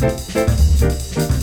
[0.00, 1.39] Música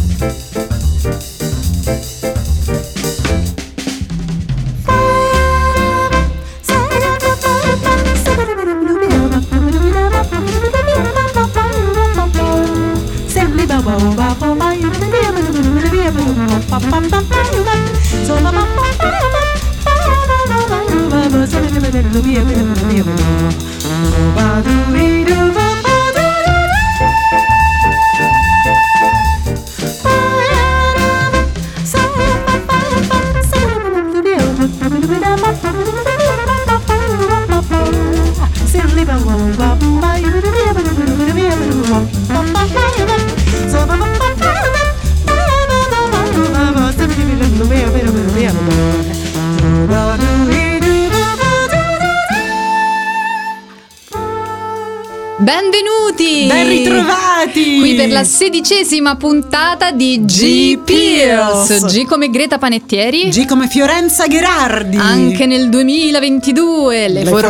[58.68, 61.86] per la sedicesima puntata di G Pills.
[61.88, 63.30] G come Greta Panettieri.
[63.30, 64.96] G come Fiorenza Gherardi.
[64.96, 67.48] Anche nel 2022 le, Le formiche,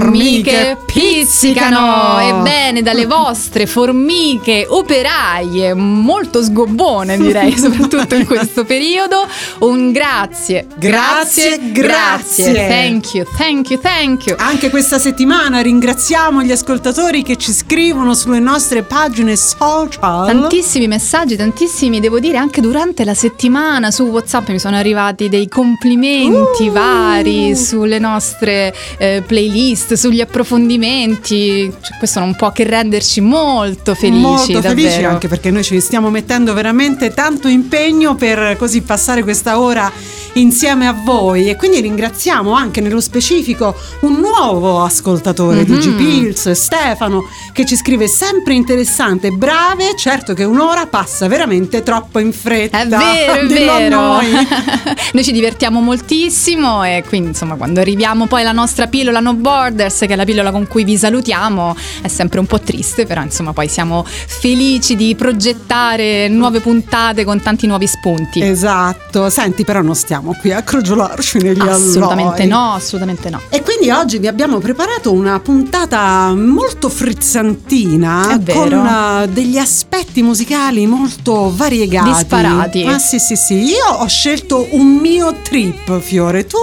[0.52, 2.16] formiche pizzicano.
[2.18, 2.40] pizzicano.
[2.40, 9.28] Ebbene, dalle vostre formiche operaie, molto sgobbone direi, soprattutto in questo periodo,
[9.60, 10.66] un grazie.
[10.76, 12.68] Grazie, grazie.
[12.68, 14.36] Thank you, thank you, thank you.
[14.40, 20.26] Anche questa settimana ringraziamo gli ascoltatori che ci scrivono sulle nostre pagine social.
[20.26, 25.48] Tantissimi messaggi, tantissimi, devo dire, anche durante la settimana su WhatsApp mi sono arrivati dei
[25.48, 26.72] complimenti Uh!
[26.72, 31.72] vari sulle nostre eh, playlist, sugli approfondimenti.
[31.82, 34.20] Cioè, questo non può che renderci molto felici.
[34.22, 35.10] Molto felici davvero.
[35.10, 39.92] anche perché noi ci stiamo mettendo veramente tanto impegno per così passare questa ora
[40.40, 45.80] insieme a voi e quindi ringraziamo anche nello specifico un nuovo ascoltatore di Mhm.
[45.80, 52.20] G Pills, Stefano, che ci scrive sempre interessante, brave, certo che un'ora passa veramente troppo
[52.20, 52.82] in fretta.
[52.82, 53.96] È vero, è vero.
[54.00, 54.26] noi.
[55.14, 60.00] Noi ci divertiamo moltissimo e quindi insomma quando arriviamo poi alla nostra pillola No Borders,
[60.00, 63.54] che è la pillola con cui vi salutiamo, è sempre un po' triste, però insomma
[63.54, 68.42] poi siamo felici di progettare nuove puntate con tanti nuovi spunti.
[68.42, 72.48] Esatto, senti però non stiamo qui a crogiolarci negli Assolutamente alloi.
[72.48, 73.42] no, assolutamente no.
[73.50, 80.86] E quindi oggi vi abbiamo preparato una puntata molto frizzantina con eh, degli aspetti musicali
[80.86, 82.12] molto variegati.
[82.12, 82.86] Disparati.
[82.86, 86.58] Ah sì sì sì, io ho scelto un mio trip, Fiore, tu?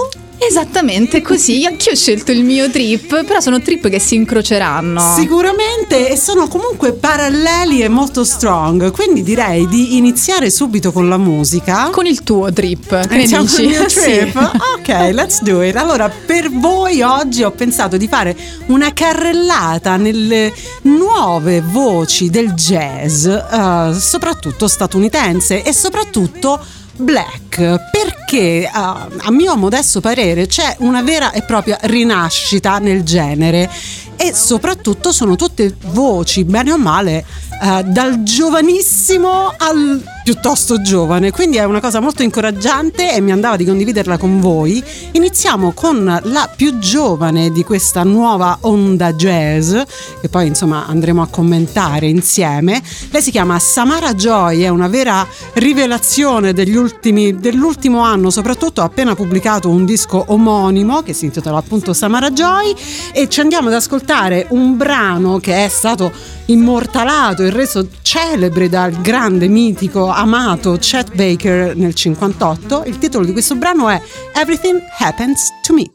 [0.46, 5.14] Esattamente così, anch'io ho scelto il mio trip, però sono trip che si incroceranno.
[5.16, 11.16] Sicuramente e sono comunque paralleli e molto strong, quindi direi di iniziare subito con la
[11.16, 11.88] musica.
[11.90, 13.54] Con il tuo trip, che Iniziamo dici?
[13.56, 14.00] con il mio Sì.
[14.00, 14.36] trip?
[14.78, 15.76] Ok, let's do it.
[15.76, 20.52] Allora, per voi oggi ho pensato di fare una carrellata nelle
[20.82, 26.60] nuove voci del jazz, eh, soprattutto statunitense e soprattutto
[26.96, 33.70] black, perché eh, a mio modesto parere c'è una vera e propria rinascita nel genere
[34.16, 37.24] e soprattutto sono tutte voci, bene o male,
[37.62, 43.56] eh, dal giovanissimo al piuttosto giovane, quindi è una cosa molto incoraggiante e mi andava
[43.56, 44.82] di condividerla con voi.
[45.12, 49.76] Iniziamo con la più giovane di questa nuova onda jazz,
[50.22, 52.82] che poi insomma andremo a commentare insieme.
[53.10, 59.14] Lei si chiama Samara Joy, è una vera rivelazione ultimi, dell'ultimo anno, soprattutto ha appena
[59.14, 62.74] pubblicato un disco omonimo che si intitola appunto Samara Joy
[63.12, 64.03] e ci andiamo ad ascoltare
[64.50, 66.12] un brano che è stato
[66.46, 72.84] immortalato e reso celebre dal grande mitico amato Chet Baker nel 58.
[72.84, 74.00] Il titolo di questo brano è
[74.34, 75.90] Everything Happens to Me.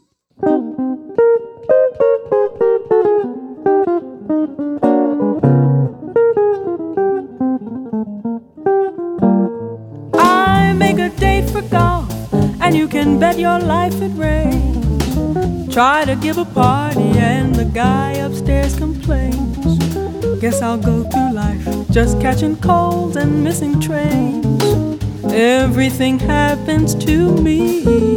[10.14, 12.12] I make a date for golf,
[12.60, 14.68] and you can bet your life it rains.
[15.72, 17.39] Try to give a party, and
[17.72, 19.78] guy upstairs complains.
[20.40, 24.62] Guess I'll go through life just catching colds and missing trains.
[25.24, 28.16] Everything happens to me.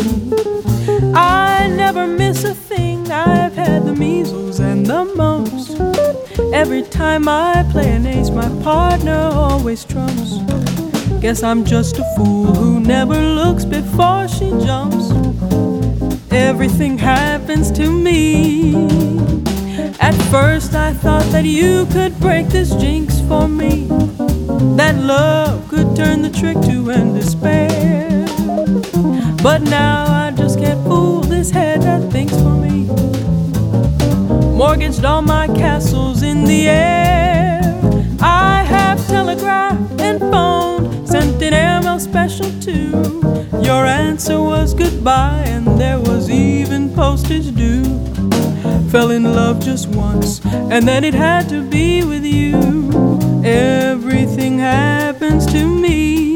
[1.14, 3.12] I never miss a thing.
[3.12, 5.72] I've had the measles and the mumps.
[6.54, 10.38] Every time I play an ace, my partner always trumps.
[11.20, 15.12] Guess I'm just a fool who never looks before she jumps.
[16.32, 19.43] Everything happens to me.
[20.04, 23.88] At first, I thought that you could break this jinx for me.
[24.76, 28.26] That love could turn the trick to end despair.
[29.42, 32.84] But now I just can't fool this head that thinks for me.
[34.58, 37.62] Mortgaged all my castles in the air.
[38.20, 42.92] I have telegraphed and phoned, sent an airmail special too.
[43.64, 48.03] Your answer was goodbye, and there was even postage due.
[48.94, 52.54] Fell in love just once, and then it had to be with you.
[53.44, 56.33] Everything happens to me.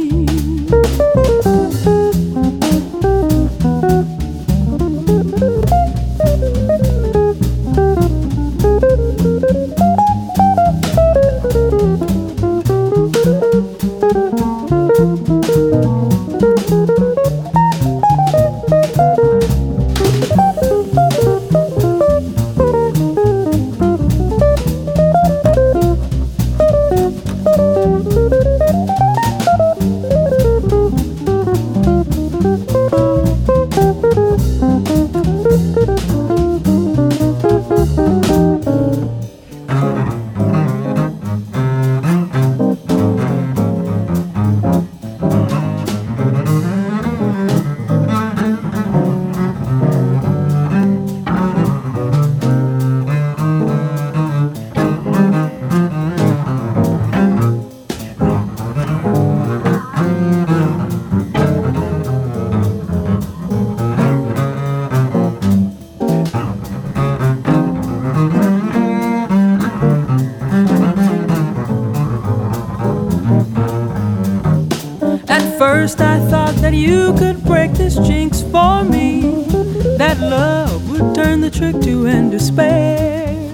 [81.59, 83.51] Would turn the trick to end despair.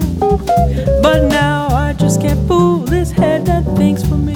[1.02, 4.34] But now I just can't fool this head that thinks for me.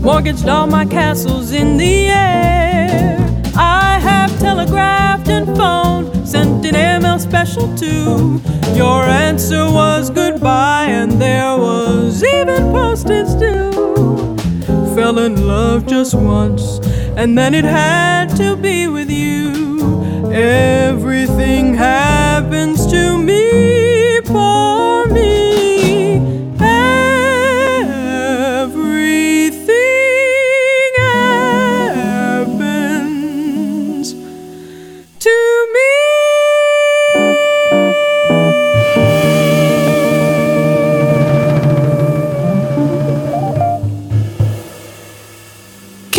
[0.00, 3.18] Mortgaged all my castles in the air.
[3.56, 8.40] I have telegraphed and phoned, sent an airmail special too.
[8.74, 13.70] Your answer was goodbye, and there was even postage due
[14.94, 16.78] fell in love just once,
[17.16, 20.30] and then it had to be with you.
[21.22, 23.69] Everything happens to me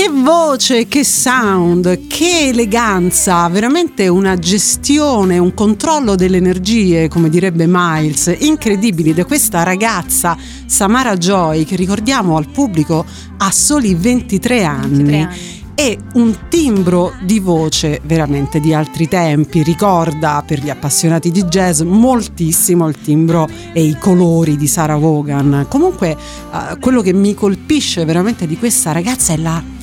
[0.01, 7.65] Che voce, che sound, che eleganza, veramente una gestione, un controllo delle energie, come direbbe
[7.67, 13.05] Miles, incredibili da questa ragazza Samara Joy che ricordiamo al pubblico
[13.37, 15.03] ha soli 23 anni.
[15.03, 15.35] 23 anni.
[15.75, 21.81] E un timbro di voce veramente di altri tempi, ricorda per gli appassionati di jazz
[21.81, 25.67] moltissimo il timbro e i colori di Sarah Vaughan.
[25.69, 29.79] Comunque eh, quello che mi colpisce veramente di questa ragazza è la,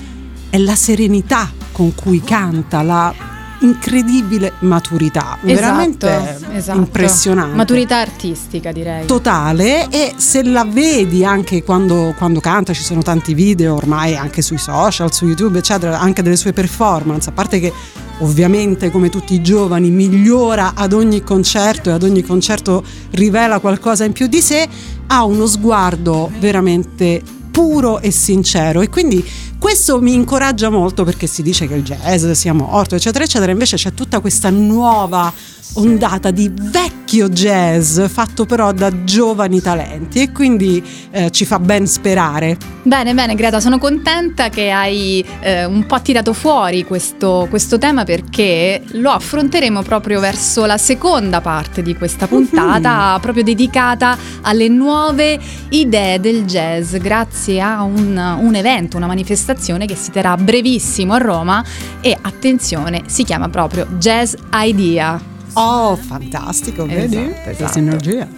[0.51, 3.15] è la serenità con cui canta, la
[3.61, 6.79] incredibile maturità, veramente esatto.
[6.79, 7.57] impressionante.
[7.57, 9.07] Maturità artistica, direi.
[9.07, 14.43] totale e se la vedi anche quando, quando canta, ci sono tanti video ormai anche
[14.43, 17.73] sui social, su YouTube, eccetera, anche delle sue performance, a parte che
[18.21, 24.05] ovviamente come tutti i giovani migliora ad ogni concerto e ad ogni concerto rivela qualcosa
[24.05, 24.69] in più di sé,
[25.09, 27.23] ha uno sguardo veramente
[27.59, 28.83] puro e sincero.
[28.83, 29.29] E quindi
[29.59, 33.51] questo mi incoraggia molto perché si dice che il jazz sia morto eccetera eccetera.
[33.51, 35.33] Invece c'è tutta questa nuova
[35.75, 41.87] ondata di vecchio jazz fatto però da giovani talenti e quindi eh, ci fa ben
[41.87, 42.57] sperare
[42.89, 48.05] Bene, bene, Greta, sono contenta che hai eh, un po' tirato fuori questo, questo tema
[48.05, 55.39] perché lo affronteremo proprio verso la seconda parte di questa puntata, proprio dedicata alle nuove
[55.69, 61.19] idee del jazz, grazie a un, un evento, una manifestazione che si terrà brevissimo a
[61.19, 61.63] Roma
[62.01, 65.38] e attenzione, si chiama proprio Jazz Idea.
[65.55, 67.79] Oh fantastico vedi Esatto, esatto.
[67.79, 68.29] energia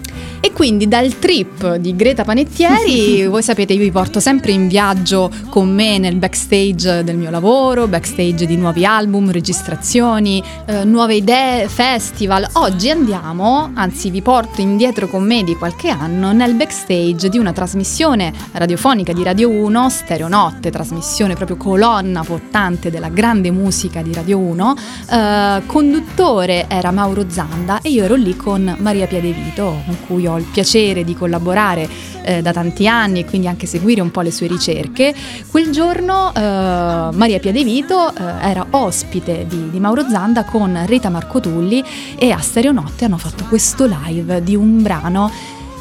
[0.43, 5.31] E quindi dal trip di Greta Panettieri, voi sapete, io vi porto sempre in viaggio
[5.50, 11.69] con me nel backstage del mio lavoro, backstage di nuovi album, registrazioni, eh, nuove idee,
[11.69, 12.49] festival.
[12.55, 17.52] Oggi andiamo, anzi vi porto indietro con me di qualche anno, nel backstage di una
[17.52, 24.38] trasmissione radiofonica di Radio 1, Stereonotte, trasmissione proprio colonna portante della grande musica di Radio
[24.38, 24.75] 1.
[25.11, 30.38] Eh, conduttore era Mauro Zanda e io ero lì con Maria Piedevito, con cui ho
[30.38, 31.88] il piacere di collaborare
[32.23, 35.14] eh, da tanti anni e quindi anche seguire un po' le sue ricerche.
[35.49, 41.83] Quel giorno eh, Maria Piedevito eh, era ospite di, di Mauro Zanda con Rita Marcotulli
[42.19, 45.30] e a Stereonotte hanno fatto questo live di un brano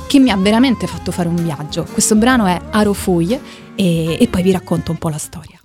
[0.08, 1.86] che mi ha veramente fatto fare un viaggio.
[1.92, 3.40] Questo brano è Arofuglie
[3.76, 5.59] e, e poi vi racconto un po' la storia.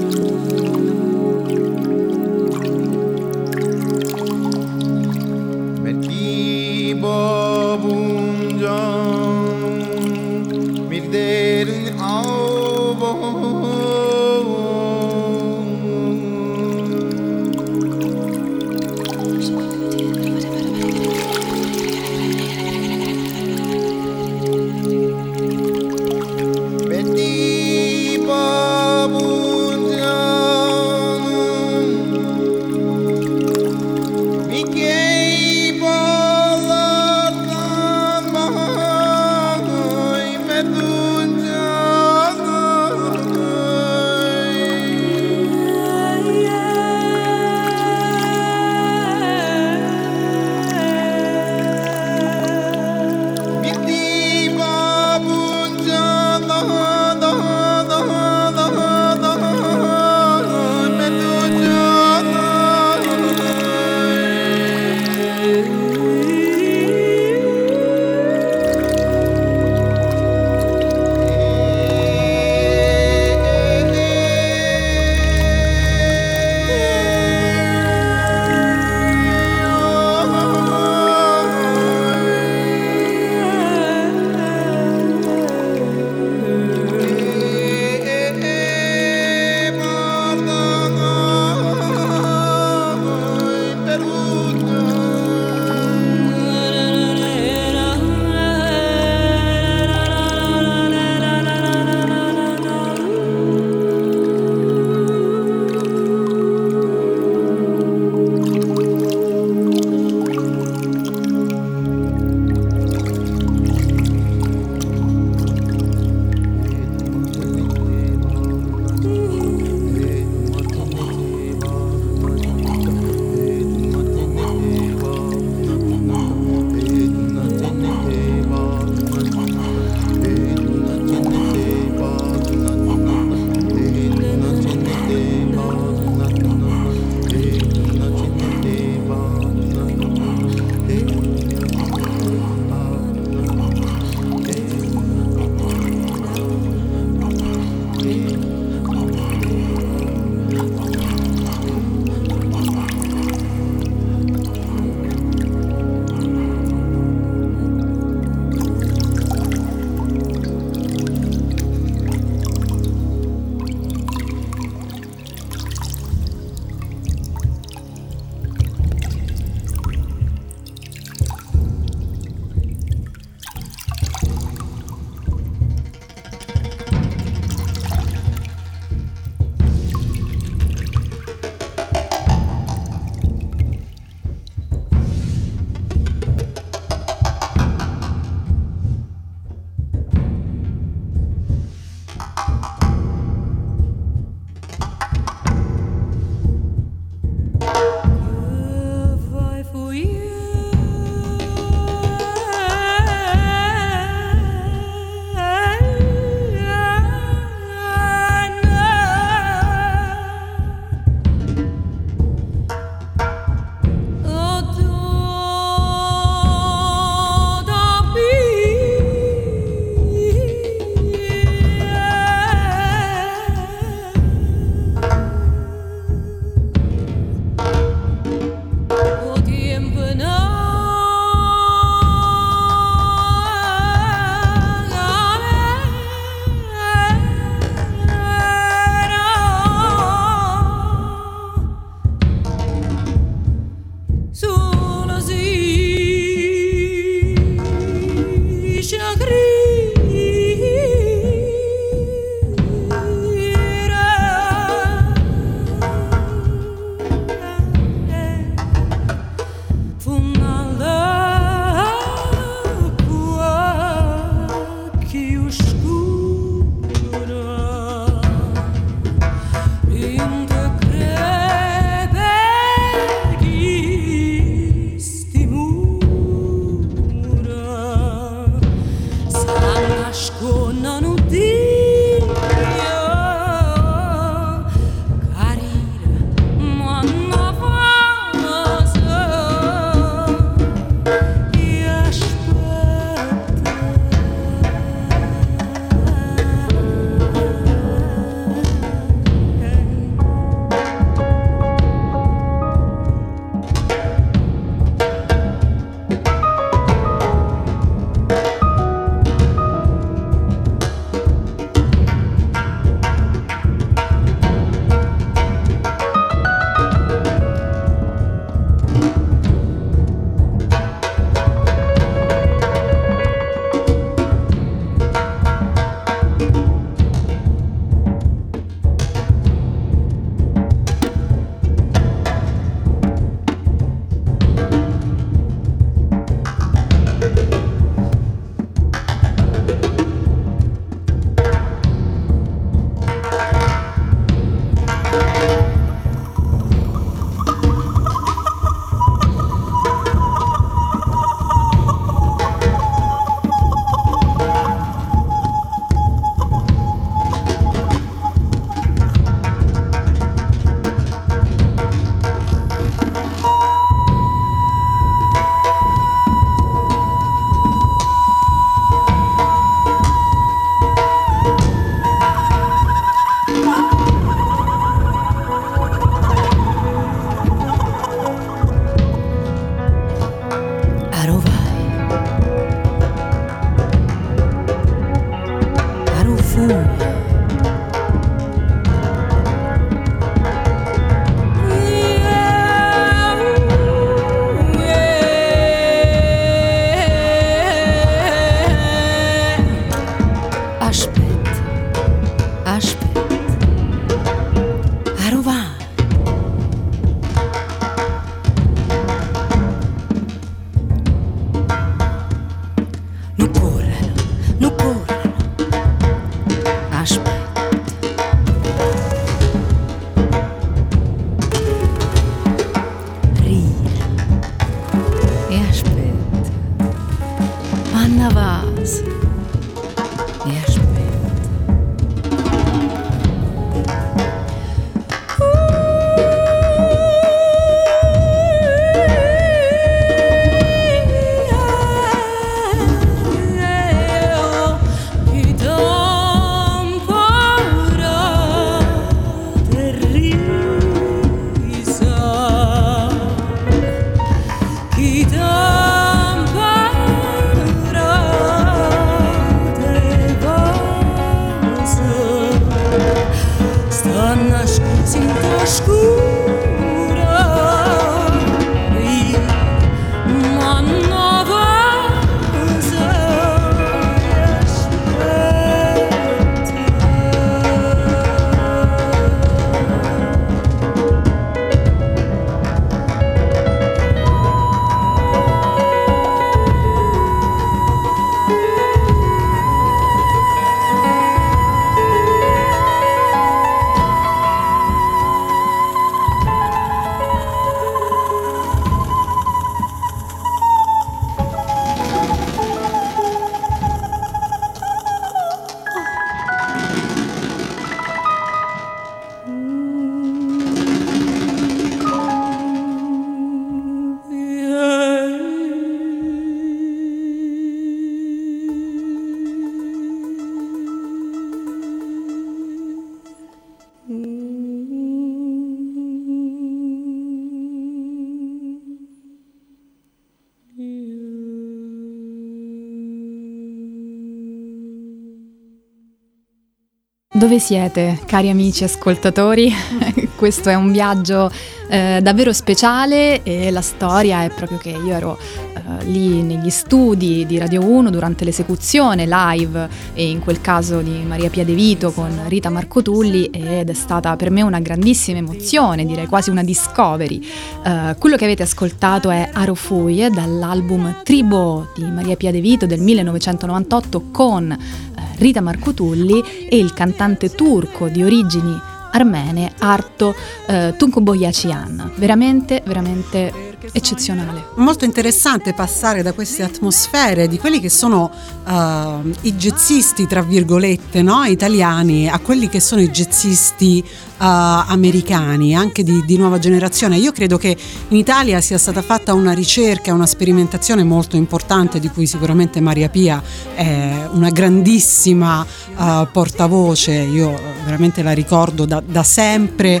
[537.42, 539.68] Dove siete, cari amici ascoltatori?
[540.36, 541.50] Questo è un viaggio
[541.88, 545.36] eh, davvero speciale e la storia è proprio che io ero
[545.74, 551.20] eh, lì negli studi di Radio 1 durante l'esecuzione live e in quel caso di
[551.26, 556.06] Maria Pia De Vito con Rita Marcotulli ed è stata per me una grandissima emozione,
[556.06, 557.44] direi quasi una discovery.
[557.84, 563.00] Eh, quello che avete ascoltato è Arofuie dall'album Tribo di Maria Pia De Vito del
[563.00, 565.10] 1998 con
[565.42, 570.34] Rita Marcotulli e il cantante turco di origini armene Arto
[570.66, 572.12] eh, Tunkuboyacian.
[572.16, 574.68] Veramente, veramente eccezionale.
[574.76, 578.30] Molto interessante passare da queste atmosfere di quelli che sono
[578.64, 581.42] uh, i jazzisti, tra virgolette, no?
[581.44, 584.04] italiani, a quelli che sono i jazzisti
[584.44, 587.16] americani, anche di, di, nuova generazione.
[587.16, 587.76] Io credo che
[588.08, 593.08] in Italia sia stata fatta una ricerca, una sperimentazione molto importante di cui sicuramente Maria
[593.08, 593.40] Pia
[593.74, 595.64] è una grandissima
[595.96, 597.12] uh, portavoce.
[597.12, 600.00] Io veramente la ricordo da, da sempre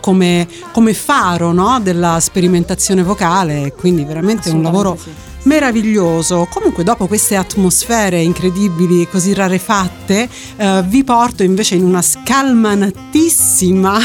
[0.00, 1.78] come, come, faro no?
[1.80, 5.10] della sperimentazione vocale, quindi veramente un lavoro sì.
[5.44, 6.46] Meraviglioso.
[6.50, 13.98] Comunque dopo queste atmosfere incredibili, così rarefatte, eh, vi porto invece in una scalmanatissima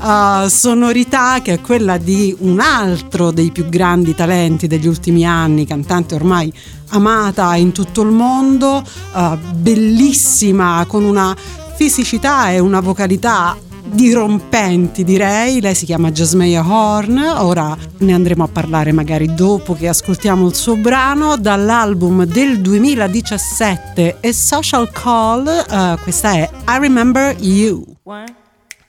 [0.00, 5.66] uh, sonorità che è quella di un altro dei più grandi talenti degli ultimi anni,
[5.66, 6.52] cantante ormai
[6.92, 11.36] amata in tutto il mondo, uh, bellissima, con una
[11.76, 13.56] fisicità e una vocalità
[13.90, 19.88] dirompenti direi, lei si chiama Jasmeia Horn, ora ne andremo a parlare magari dopo che
[19.88, 27.34] ascoltiamo il suo brano dall'album del 2017 e Social Call, uh, questa è I Remember
[27.38, 27.84] You.
[28.04, 28.34] One,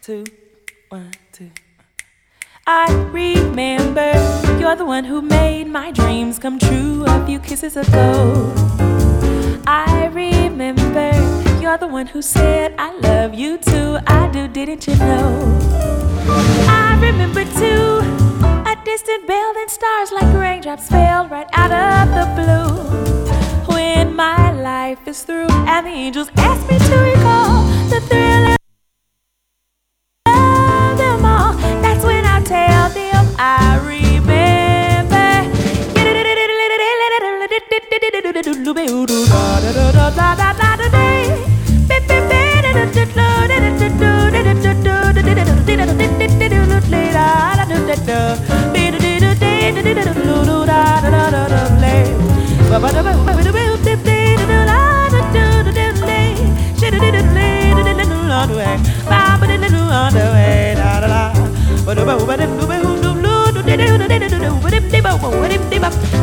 [0.06, 0.24] two,
[0.90, 1.50] one, two.
[2.66, 4.14] I remember
[4.60, 8.54] you're the one who made my dreams come true a few kisses ago.
[9.66, 10.31] I remember
[11.72, 13.98] you're the one who said I love you too.
[14.06, 15.58] I do, didn't you know?
[16.68, 18.00] I remember too
[18.72, 23.74] a distant bell and stars like raindrops fell right out of the blue.
[23.74, 28.46] When my life is through and the angels ask me to recall the thrill
[30.26, 31.54] of them all,
[31.84, 34.12] that's when I tell them I remember.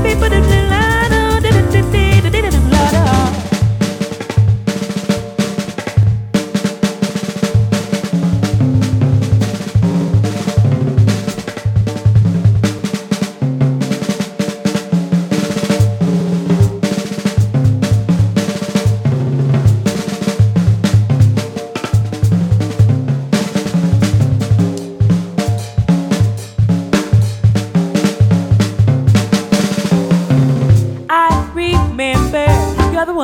[0.02, 0.30] People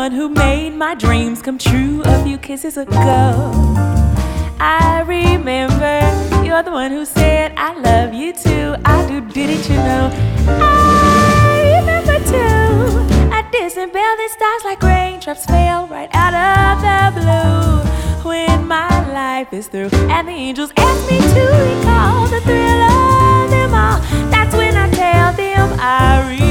[0.04, 2.94] one who made my dreams come true a few kisses ago.
[4.60, 5.96] I remember
[6.44, 8.76] you're the one who said I love you too.
[8.84, 10.10] I do, didn't you know?
[10.46, 13.32] I remember too.
[13.32, 18.28] I bell that stars like raindrops fell right out of the blue.
[18.28, 23.50] When my life is through and the angels ask me to recall the thrill of
[23.50, 23.98] them all,
[24.30, 26.43] that's when I tell them I.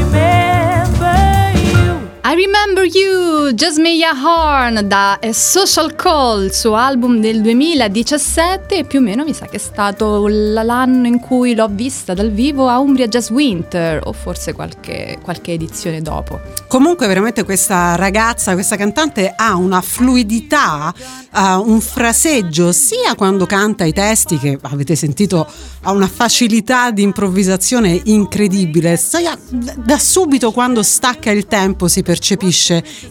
[2.33, 8.83] I Remember You, Jasmine Horn da A Social Call, il suo album del 2017 e
[8.85, 12.69] più o meno mi sa che è stato l'anno in cui l'ho vista dal vivo
[12.69, 16.41] a Umbria Jazz Winter o forse qualche, qualche edizione dopo.
[16.67, 20.91] Comunque veramente questa ragazza, questa cantante ha una fluidità,
[21.33, 25.47] uh, un fraseggio sia quando canta i testi che avete sentito
[25.81, 32.21] ha una facilità di improvvisazione incredibile, sia da subito quando stacca il tempo si percepisce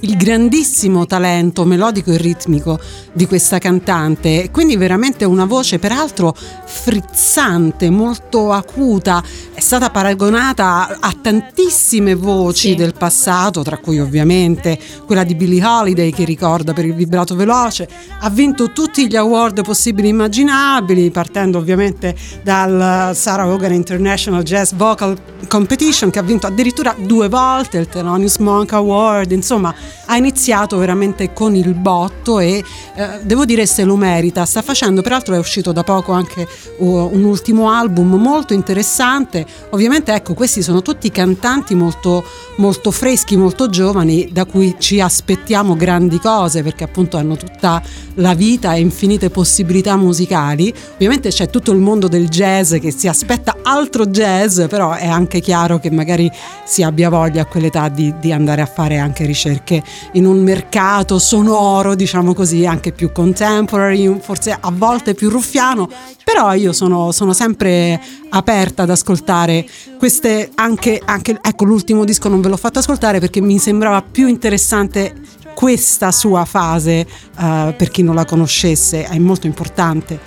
[0.01, 2.81] il grandissimo talento melodico e ritmico
[3.13, 9.23] di questa cantante, quindi veramente una voce peraltro frizzante, molto acuta,
[9.53, 12.75] è stata paragonata a tantissime voci Sì.
[12.75, 17.89] del passato, tra cui ovviamente quella di Billie Holiday che ricorda per il vibrato veloce,
[18.21, 24.73] ha vinto tutti gli award possibili e immaginabili, partendo ovviamente dal Sarah Hogan International Jazz
[24.73, 25.17] Vocal
[25.49, 29.75] Competition che ha vinto addirittura due volte il Thelonious Monk Award, insomma
[30.07, 32.63] ha iniziato veramente con il botto e
[32.95, 36.47] eh, devo dire se lo merita, sta facendo, peraltro è uscito da poco anche
[36.79, 42.25] uh, un ultimo album molto interessante, ovviamente ecco questi sono tutti cantanti molto,
[42.57, 47.83] molto freschi, molto giovani da cui ci aspettiamo grandi cose perché appunto hanno tutta
[48.17, 53.09] la vita e infinite possibilità musicali, ovviamente c'è tutto il mondo del jazz che si
[53.09, 56.31] aspetta altro jazz, però è anche chiaro che magari
[56.65, 61.19] si abbia voglia a quell'età di, di andare a fare anche ricerche in un mercato
[61.19, 65.89] sonoro, diciamo così, anche più contemporary, forse a volte più ruffiano,
[66.25, 69.67] però io sono, sono sempre aperta ad ascoltare
[69.99, 74.27] queste anche, anche, ecco l'ultimo disco non ve l'ho fatto ascoltare perché mi sembrava più
[74.27, 75.15] interessante
[75.55, 80.19] questa sua fase eh, per chi non la conoscesse è molto importante.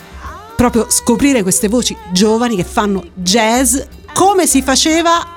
[0.56, 3.78] Proprio scoprire queste voci giovani che fanno jazz
[4.14, 5.35] come si faceva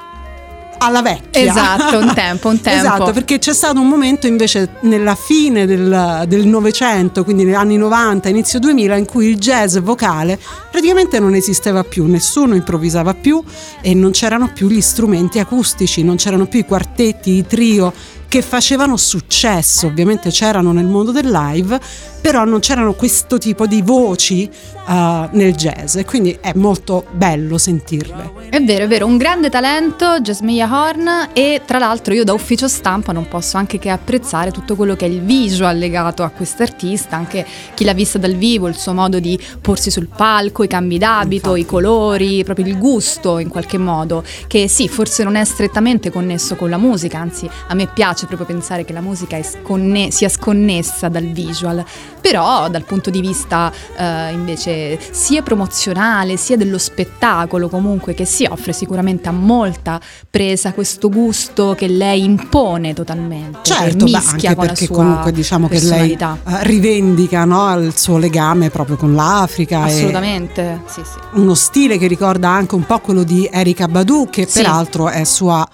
[0.78, 1.40] alla vecchia.
[1.40, 2.78] Esatto, un tempo, un tempo.
[2.78, 7.76] Esatto, perché c'è stato un momento invece nella fine del del Novecento, quindi negli anni
[7.76, 10.38] 90, inizio 2000, in cui il jazz vocale
[10.70, 13.42] praticamente non esisteva più, nessuno improvvisava più
[13.80, 17.92] e non c'erano più gli strumenti acustici, non c'erano più i quartetti, i trio
[18.28, 21.80] che facevano successo, ovviamente c'erano nel mondo del live,
[22.20, 24.48] però non c'erano questo tipo di voci
[24.88, 28.46] eh, nel jazz e quindi è molto bello sentirle.
[28.48, 32.68] È vero, è vero, un grande talento, Jasmine Horn e tra l'altro io da ufficio
[32.68, 37.16] stampa non posso anche che apprezzare tutto quello che è il visual legato a quest'artista,
[37.16, 40.96] anche chi l'ha vista dal vivo, il suo modo di porsi sul palco, i cambi
[40.96, 46.10] d'abito, i colori, proprio il gusto in qualche modo, che sì, forse non è strettamente
[46.10, 50.28] connesso con la musica, anzi a me piace proprio pensare che la musica sconne- sia
[50.28, 51.84] sconnessa dal visual,
[52.20, 58.44] però dal punto di vista eh, invece sia promozionale sia dello spettacolo comunque che si
[58.48, 60.00] offre sicuramente ha molta
[60.30, 65.80] presa questo gusto che lei impone totalmente Certo, che beh, anche perché comunque diciamo che
[65.80, 69.82] lei eh, rivendica no, il suo legame proprio con l'Africa.
[69.82, 74.46] assolutamente sì sì uno stile che ricorda anche un po' quello di Erika Badu, che
[74.46, 74.62] Sì.
[74.62, 75.66] peraltro è sua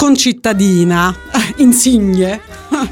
[0.00, 1.12] concittadina,
[1.58, 2.40] insigne.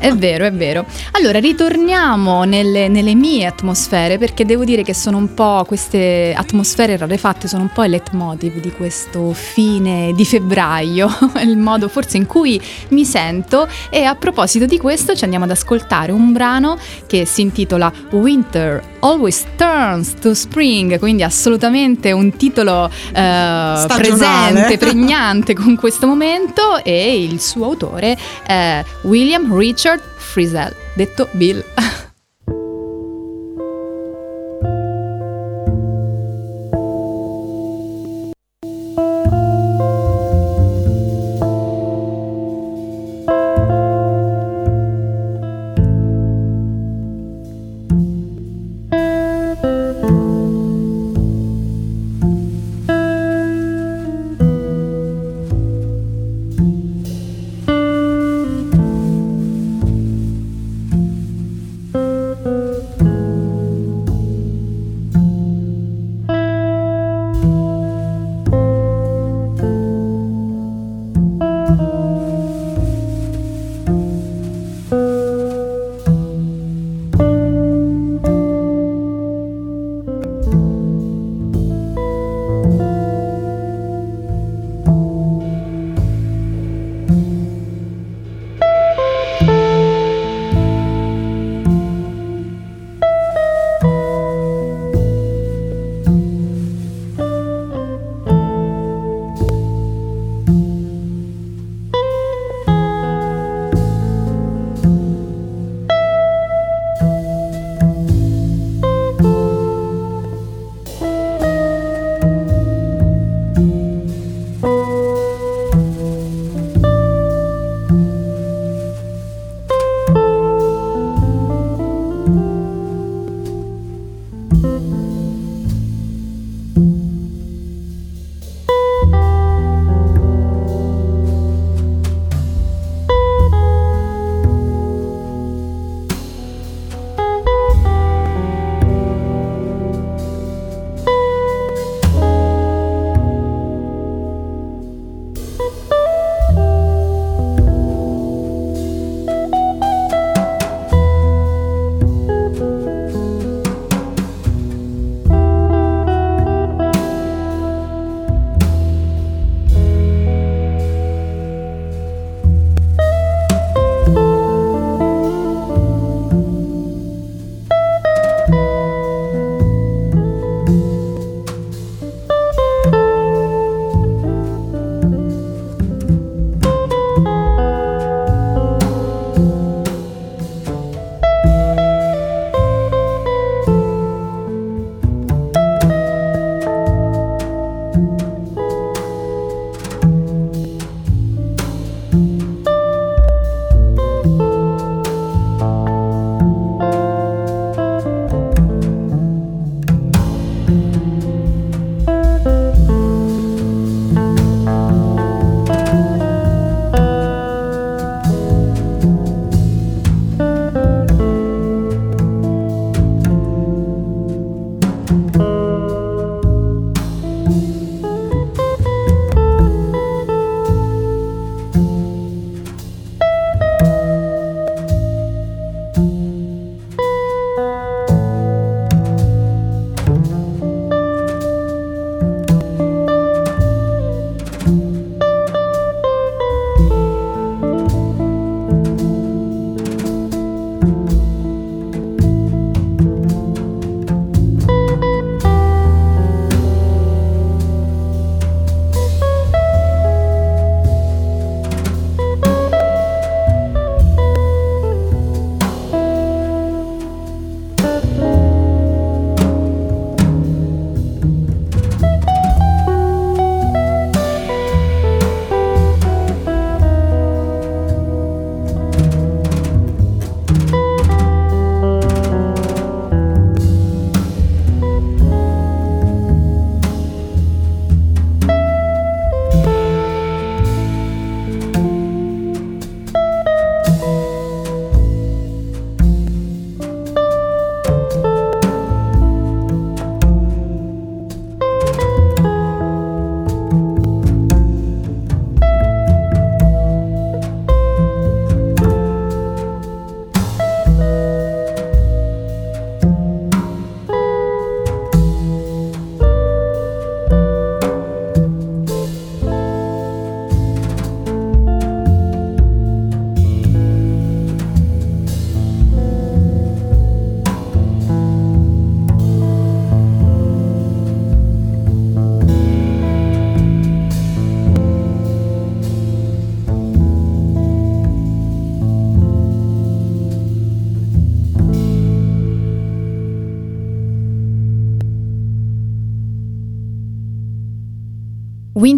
[0.01, 0.85] È vero, è vero.
[1.12, 6.97] Allora, ritorniamo nelle, nelle mie atmosfere perché devo dire che sono un po' queste atmosfere
[6.97, 11.09] rarefatte, sono un po' il leitmotiv di questo fine di febbraio,
[11.45, 15.53] il modo forse in cui mi sento e a proposito di questo ci andiamo ad
[15.53, 22.90] ascoltare un brano che si intitola Winter Always Turns to Spring, quindi assolutamente un titolo
[23.14, 31.29] eh, presente, pregnante con questo momento e il suo autore è William Richard Frizzell, detto
[31.31, 31.64] Bill.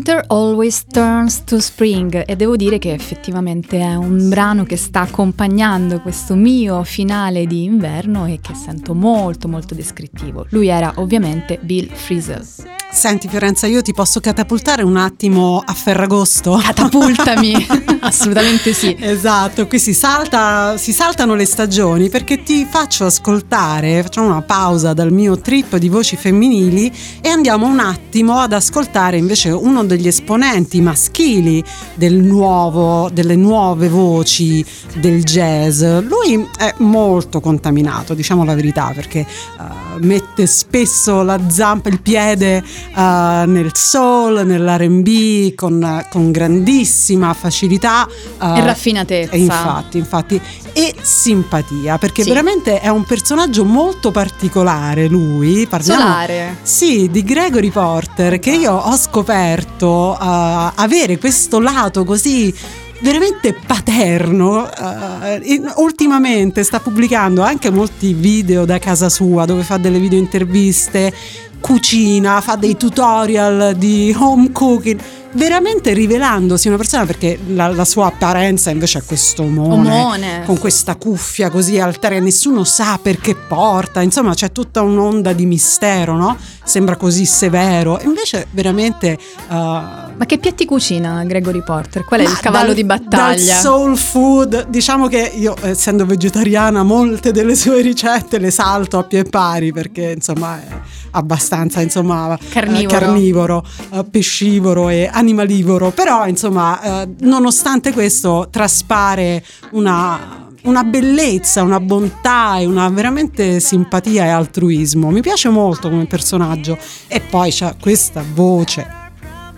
[0.09, 5.03] Winter Always Turns to Spring e devo dire che effettivamente è un brano che sta
[5.03, 10.47] accompagnando questo mio finale di inverno e che sento molto molto descrittivo.
[10.49, 12.43] Lui era ovviamente Bill Frisell.
[12.91, 16.57] Senti Fiorenza, io ti posso catapultare un attimo a Ferragosto?
[16.57, 17.67] Catapultami,
[18.01, 18.97] assolutamente sì.
[18.99, 24.93] Esatto, qui si, salta, si saltano le stagioni perché ti faccio ascoltare, facciamo una pausa
[24.93, 30.07] dal mio trip di voci femminili e andiamo un attimo ad ascoltare invece uno degli
[30.07, 31.63] esponenti maschili
[31.95, 35.83] del nuovo, delle nuove voci del jazz.
[35.83, 39.27] Lui è molto contaminato, diciamo la verità, perché
[39.59, 42.63] uh, mette spesso la zampa, il piede
[42.95, 43.01] uh,
[43.47, 49.37] nel soul, nell'RB con, con grandissima facilità uh, e raffinatezza.
[49.37, 50.41] Infatti, infatti,
[50.73, 52.29] e simpatia, perché sì.
[52.29, 55.67] veramente è un personaggio molto particolare lui.
[55.67, 56.57] Parliamo, Solare.
[56.63, 62.55] Sì, di Gregory Porter, che io ho scoperto uh, avere questo lato così
[63.01, 64.63] veramente paterno.
[64.63, 71.13] Uh, ultimamente sta pubblicando anche molti video da casa sua dove fa delle video interviste
[71.61, 75.01] cucina, fa dei tutorial di home cooking
[75.39, 80.59] veramente rivelandosi una persona perché la, la sua apparenza invece è questo omone, omone, con
[80.59, 86.37] questa cuffia così altera nessuno sa perché porta insomma c'è tutta un'onda di mistero no?
[86.65, 89.17] sembra così severo invece veramente
[89.49, 92.05] uh, ma che piatti cucina Gregory Porter?
[92.05, 93.53] qual è il cavallo dal, di battaglia?
[93.53, 99.05] dal soul food diciamo che io essendo vegetariana molte delle sue ricette le salto a
[99.05, 100.67] pie pari perché insomma è
[101.13, 109.45] abbastanza insomma carnivoro, eh, carnivoro eh, pescivoro e animalivoro, però insomma eh, nonostante questo traspare
[109.73, 115.09] una una bellezza, una bontà e una veramente simpatia e altruismo.
[115.11, 116.77] Mi piace molto come personaggio.
[117.07, 118.87] E poi c'ha questa voce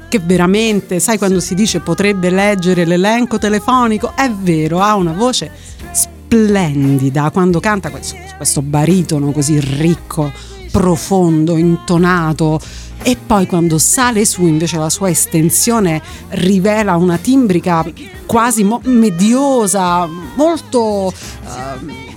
[0.08, 5.50] che veramente, sai quando si dice potrebbe leggere l'elenco telefonico, è vero, ha una voce
[5.90, 7.30] splendida.
[7.30, 10.30] Quando canta questo, questo baritono così ricco,
[10.70, 12.60] profondo, intonato
[13.02, 17.84] e poi quando sale su invece la sua estensione rivela una timbrica
[18.26, 21.12] quasi mo- mediosa, molto...
[21.12, 22.08] Uh,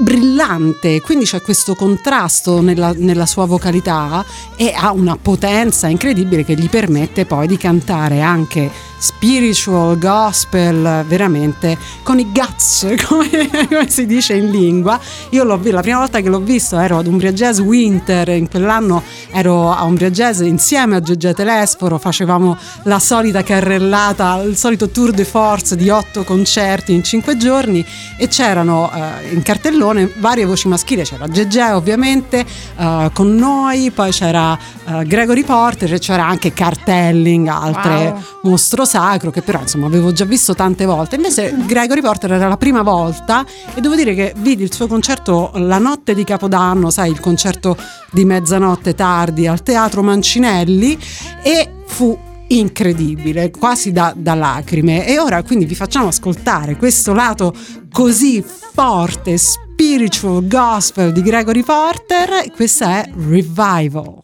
[0.00, 4.24] brillante, quindi c'è questo contrasto nella, nella, sua vocalità
[4.56, 11.78] e ha una potenza incredibile che gli permette poi di cantare anche spiritual, gospel, veramente
[12.02, 13.28] con i guts, come,
[13.68, 14.98] come si dice in lingua.
[15.30, 19.02] Io l'ho la prima volta che l'ho visto ero ad Umbria Jazz Winter, in quell'anno
[19.30, 25.12] ero a Umbria Jazz insieme a Gegge Telesforo, facevamo la solita carrellata, il solito tour
[25.12, 27.84] de force di otto concerti in cinque giorni
[28.16, 32.44] e c'erano eh, in cartellone varie voci maschili, c'era Gegge ovviamente
[32.76, 38.22] eh, con noi, poi c'era eh, Gregory Porter e c'era anche Cartelling, altre wow.
[38.42, 41.14] mostruosità sacro che però insomma avevo già visto tante volte.
[41.14, 45.52] Invece Gregory Porter era la prima volta e devo dire che vidi il suo concerto
[45.54, 47.76] la notte di Capodanno, sai, il concerto
[48.10, 50.98] di mezzanotte tardi al Teatro Mancinelli
[51.42, 52.18] e fu
[52.48, 55.06] incredibile, quasi da, da, lacrime.
[55.06, 57.54] E ora quindi vi facciamo ascoltare questo lato
[57.90, 62.50] così forte, spiritual gospel di Gregory Porter.
[62.54, 64.18] Questa è Revival.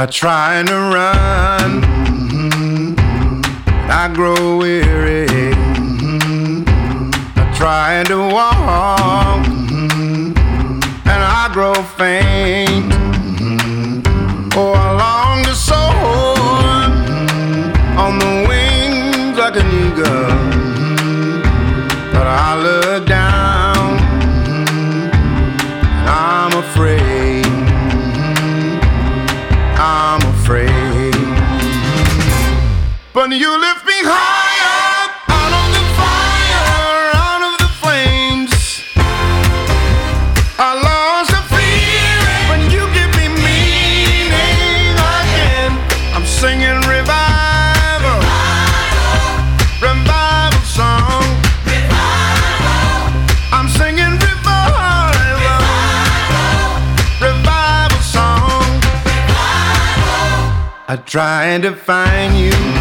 [0.00, 1.82] I try to run,
[2.30, 2.94] mm-hmm.
[3.90, 5.26] I grow weary.
[5.26, 6.62] Mm-hmm.
[7.36, 10.32] I try to walk, mm-hmm.
[11.04, 12.94] and I grow faint.
[14.56, 15.84] Oh, I long to soar.
[18.00, 20.32] On the wings like an eagle,
[22.10, 23.98] but I look down,
[26.08, 27.19] I'm afraid.
[61.10, 62.79] Tried to find you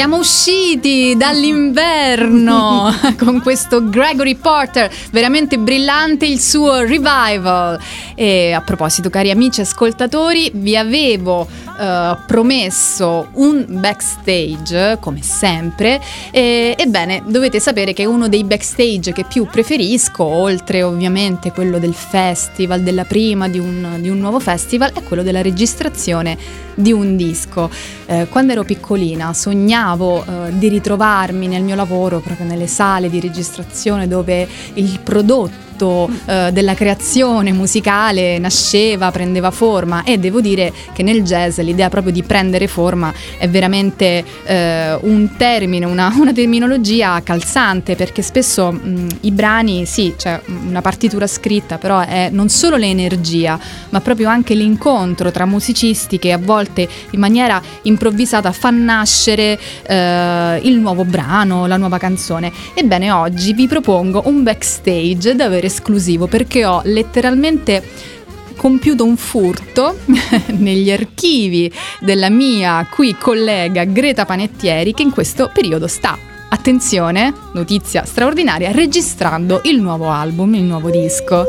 [0.00, 2.90] Siamo usciti dall'inverno
[3.22, 7.78] con questo Gregory Porter, veramente brillante il suo revival.
[8.14, 16.00] E a proposito, cari amici ascoltatori, vi avevo uh, promesso un backstage, come sempre.
[16.30, 21.92] E, ebbene, dovete sapere che uno dei backstage che più preferisco, oltre ovviamente quello del
[21.92, 27.16] festival, della prima di un, di un nuovo festival, è quello della registrazione di un
[27.16, 27.70] disco.
[28.06, 33.20] Eh, quando ero piccolina sognavo eh, di ritrovarmi nel mio lavoro proprio nelle sale di
[33.20, 41.02] registrazione dove il prodotto eh, della creazione musicale nasceva, prendeva forma e devo dire che
[41.02, 47.20] nel jazz l'idea proprio di prendere forma è veramente eh, un termine, una, una, terminologia
[47.22, 52.76] calzante perché spesso mh, i brani, sì, c'è una partitura scritta, però è non solo
[52.76, 53.58] l'energia,
[53.90, 60.60] ma proprio anche l'incontro tra musicisti che a volte in maniera improvvisata fa nascere eh,
[60.62, 62.52] il nuovo brano, la nuova canzone.
[62.74, 67.82] Ebbene, oggi vi propongo un backstage davvero esclusivo perché ho letteralmente
[68.56, 70.00] compiuto un furto
[70.58, 76.18] negli archivi della mia qui collega Greta Panettieri che in questo periodo sta
[76.50, 81.46] attenzione, notizia straordinaria, registrando il nuovo album, il nuovo disco.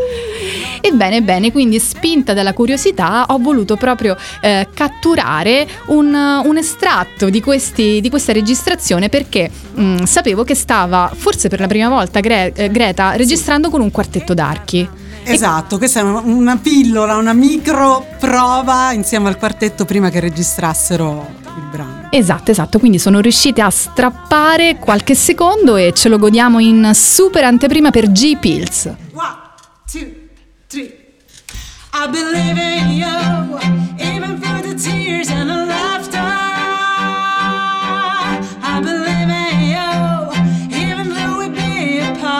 [0.81, 7.39] Ebbene, bene, quindi spinta dalla curiosità ho voluto proprio eh, catturare un, un estratto di,
[7.39, 12.19] questi, di, questa registrazione perché mh, mm, sapevo che stava, forse per la prima volta,
[12.19, 14.89] Gre- eh, Greta, registrando con un quartetto d'archi.
[15.23, 21.27] Esatto, questa è una pillola, una micro prova insieme al quartetto prima che registrassero
[21.57, 22.07] il brano.
[22.09, 27.43] Esatto, esatto, quindi sono riuscite a strappare qualche secondo e ce lo godiamo in super
[27.43, 28.85] anteprima per G Pills.
[29.13, 29.37] One,
[29.89, 30.20] two.
[31.93, 33.59] I believe in you,
[33.99, 36.17] even through the tears and the laughter.
[38.63, 39.91] I believe in you,
[40.79, 42.31] even though we be apart.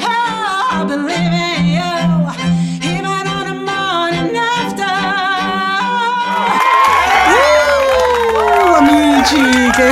[0.00, 1.98] Oh, I believe in you,
[2.88, 4.94] even on the morning after.
[7.34, 9.42] Uh, amici,
[9.72, 9.90] che,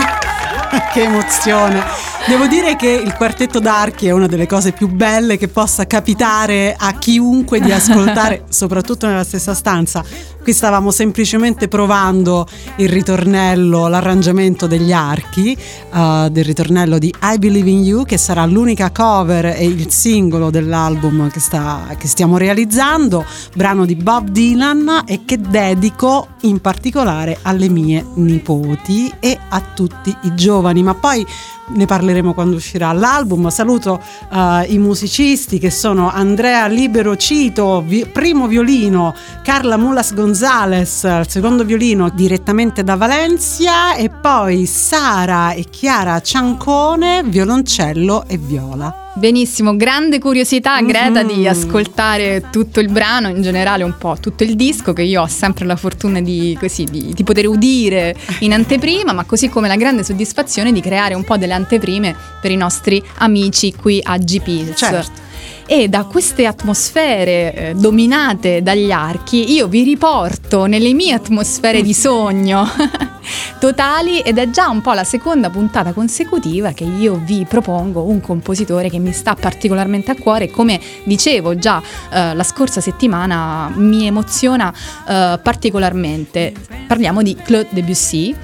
[0.92, 2.05] che emozione!
[2.28, 6.74] Devo dire che il quartetto d'archi è una delle cose più belle che possa capitare
[6.76, 10.04] a chiunque di ascoltare, soprattutto nella stessa stanza.
[10.46, 15.58] Qui stavamo semplicemente provando il ritornello, l'arrangiamento degli archi
[15.90, 20.50] uh, del ritornello di I Believe in You, che sarà l'unica cover e il singolo
[20.50, 23.24] dell'album che, sta, che stiamo realizzando,
[23.56, 30.16] brano di Bob Dylan e che dedico in particolare alle mie nipoti e a tutti
[30.22, 30.84] i giovani.
[30.84, 31.26] Ma poi
[31.68, 33.48] ne parleremo quando uscirà l'album.
[33.48, 34.36] Saluto uh,
[34.68, 42.10] i musicisti che sono Andrea Libero Cito, vi- primo violino, Carla Mulas Gonzales, secondo violino
[42.10, 49.12] direttamente da Valencia e poi Sara e Chiara Ciancone, violoncello e viola.
[49.14, 51.34] Benissimo, grande curiosità Greta mm-hmm.
[51.34, 55.26] di ascoltare tutto il brano, in generale un po' tutto il disco che io ho
[55.26, 59.76] sempre la fortuna di, così, di, di poter udire in anteprima, ma così come la
[59.76, 64.74] grande soddisfazione di creare un po' delle anteprime per i nostri amici qui a GP.
[64.74, 65.24] Certo
[65.66, 71.92] e da queste atmosfere eh, dominate dagli archi io vi riporto nelle mie atmosfere di
[71.92, 72.64] sogno
[73.58, 78.20] totali ed è già un po' la seconda puntata consecutiva che io vi propongo un
[78.20, 80.50] compositore che mi sta particolarmente a cuore.
[80.50, 86.52] Come dicevo già eh, la scorsa settimana mi emoziona eh, particolarmente.
[86.86, 88.34] Parliamo di Claude Debussy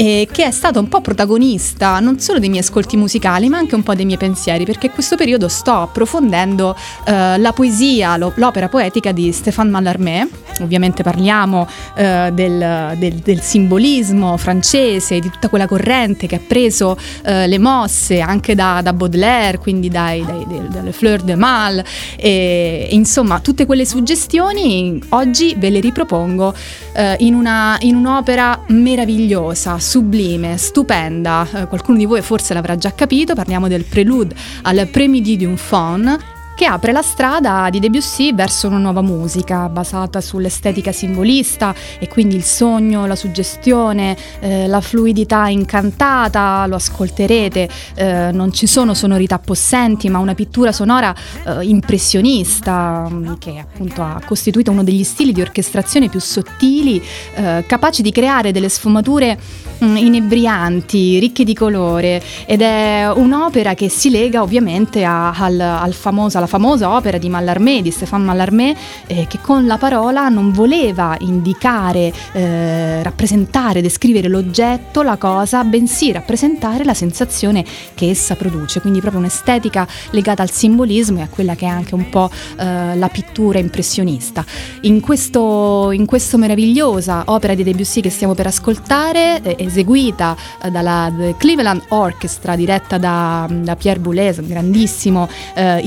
[0.00, 3.74] e che è stato un po' protagonista non solo dei miei ascolti musicali ma anche
[3.74, 8.30] un po' dei miei pensieri perché in questo periodo sto approfondendo eh, la poesia, lo,
[8.36, 10.28] l'opera poetica di Stéphane Mallarmé,
[10.60, 16.96] ovviamente parliamo eh, del, del, del, simbolismo francese, di tutta quella corrente che ha preso
[17.24, 21.82] eh, le mosse anche da, da Baudelaire, quindi dai, dai, dalle Fleur de Mal.
[22.16, 26.54] E, insomma tutte quelle suggestioni oggi ve le ripropongo
[26.92, 32.92] eh, in, una, in un'opera meravigliosa sublime, stupenda, eh, qualcuno di voi forse l'avrà già
[32.92, 34.34] capito, parliamo del prelude
[34.64, 40.20] al Premidi d'un Faun che apre la strada di Debussy verso una nuova musica basata
[40.20, 48.30] sull'estetica simbolista e quindi il sogno, la suggestione, eh, la fluidità incantata, lo ascolterete, eh,
[48.32, 54.20] non ci sono sonorità possenti ma una pittura sonora eh, impressionista mm, che appunto ha
[54.26, 57.00] costituito uno degli stili di orchestrazione più sottili,
[57.36, 59.38] eh, capaci di creare delle sfumature
[59.78, 62.20] mh, inebrianti, ricche di colore.
[62.46, 67.28] Ed è un'opera che si lega ovviamente a, al, al famoso, alla famosa opera di
[67.28, 68.74] Mallarmé, di Stéphane Mallarmé,
[69.06, 76.10] eh, che con la parola non voleva indicare, eh, rappresentare, descrivere l'oggetto, la cosa, bensì
[76.10, 81.54] rappresentare la sensazione che essa produce, quindi proprio un'estetica legata al simbolismo e a quella
[81.54, 84.44] che è anche un po' eh, la pittura impressionista.
[84.82, 90.70] In questo, in questo meravigliosa opera di Debussy che stiamo per ascoltare, eh, eseguita eh,
[90.70, 95.80] dalla Cleveland Orchestra, diretta da, da Pierre Boulez, un grandissimo eh,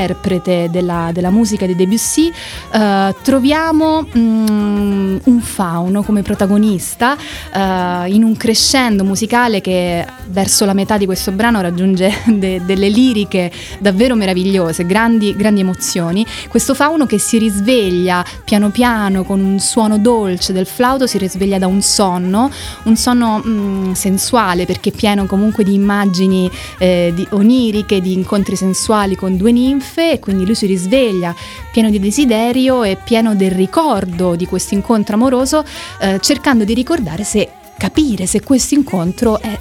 [0.00, 2.32] interprete della, della, musica di Debussy,
[2.72, 10.72] eh, troviamo mm, un fauno come protagonista eh, in un crescendo musicale che verso la
[10.72, 16.24] metà di questo brano raggiunge de, delle liriche davvero meravigliose, grandi, grandi emozioni.
[16.48, 21.58] Questo fauno che si risveglia piano piano con un suono dolce del flauto, si risveglia
[21.58, 22.50] da un sonno,
[22.84, 29.14] un sonno mm, sensuale perché pieno comunque di immagini eh, di oniriche, di incontri sensuali
[29.14, 29.79] con due ninfe
[30.12, 31.34] e quindi lui si risveglia
[31.72, 35.64] pieno di desiderio e pieno del ricordo di questo incontro amoroso,
[36.00, 39.58] eh, cercando di ricordare se capire se questo incontro è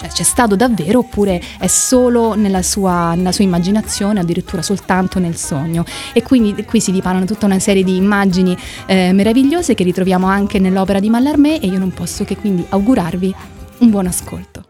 [0.00, 5.36] cioè, c'è stato davvero oppure è solo nella sua, nella sua immaginazione, addirittura soltanto nel
[5.36, 5.84] sogno.
[6.12, 8.56] E quindi qui si dipanano tutta una serie di immagini
[8.86, 13.34] eh, meravigliose che ritroviamo anche nell'opera di Mallarmé e io non posso che quindi augurarvi
[13.80, 14.69] un buon ascolto.